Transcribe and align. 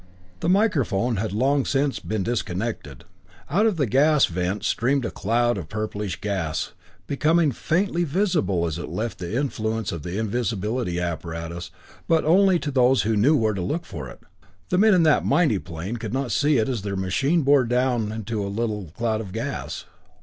The 0.39 0.49
microphone 0.49 1.17
had 1.17 1.31
long 1.31 1.63
since 1.63 1.99
been 1.99 2.23
disconnected. 2.23 3.03
Out 3.51 3.67
of 3.67 3.77
the 3.77 3.85
gas 3.85 4.25
vent 4.25 4.63
streamed 4.63 5.05
a 5.05 5.11
cloud 5.11 5.59
of 5.59 5.69
purplish 5.69 6.19
gas, 6.19 6.71
becoming 7.05 7.51
faintly 7.51 8.03
visible 8.03 8.65
as 8.65 8.79
it 8.79 8.89
left 8.89 9.19
the 9.19 9.37
influence 9.37 9.91
of 9.91 10.01
the 10.01 10.17
invisibility 10.17 10.99
apparatus, 10.99 11.69
but 12.07 12.25
only 12.25 12.57
to 12.57 12.71
those 12.71 13.03
who 13.03 13.15
knew 13.15 13.35
where 13.37 13.53
to 13.53 13.61
look 13.61 13.85
for 13.85 14.09
it. 14.09 14.23
The 14.69 14.79
men 14.79 14.95
in 14.95 15.03
that 15.03 15.23
mighty 15.23 15.59
plane 15.59 15.97
could 15.97 16.13
not 16.13 16.31
see 16.31 16.57
it 16.57 16.67
as 16.67 16.81
their 16.81 16.95
machine 16.95 17.43
bore 17.43 17.65
down 17.65 18.11
into 18.11 18.41
the 18.41 18.49
little 18.49 18.85
cloud 18.97 19.21
of 19.21 19.31
gas. 19.31 19.85